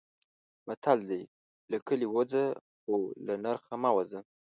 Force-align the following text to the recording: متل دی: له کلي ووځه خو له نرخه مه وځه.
متل 0.67 0.99
دی: 1.09 1.21
له 1.71 1.77
کلي 1.87 2.05
ووځه 2.09 2.43
خو 2.81 2.95
له 3.25 3.33
نرخه 3.43 3.73
مه 3.81 3.89
وځه. 3.97 4.19